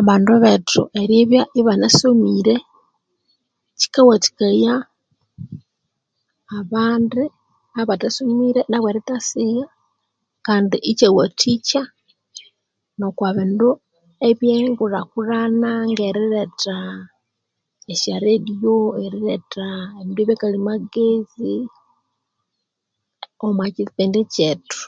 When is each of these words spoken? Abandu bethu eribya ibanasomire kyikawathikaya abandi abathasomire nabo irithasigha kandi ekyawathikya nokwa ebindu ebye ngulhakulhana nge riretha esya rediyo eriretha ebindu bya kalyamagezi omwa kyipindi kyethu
Abandu 0.00 0.32
bethu 0.42 0.82
eribya 1.02 1.42
ibanasomire 1.60 2.56
kyikawathikaya 3.78 4.74
abandi 6.58 7.22
abathasomire 7.80 8.60
nabo 8.66 8.86
irithasigha 8.90 9.66
kandi 10.46 10.76
ekyawathikya 10.90 11.82
nokwa 12.98 13.26
ebindu 13.32 13.70
ebye 14.28 14.54
ngulhakulhana 14.70 15.70
nge 15.90 16.08
riretha 16.16 16.78
esya 17.92 18.16
rediyo 18.24 18.76
eriretha 19.04 19.68
ebindu 20.00 20.20
bya 20.24 20.40
kalyamagezi 20.40 21.54
omwa 23.46 23.66
kyipindi 23.74 24.20
kyethu 24.32 24.82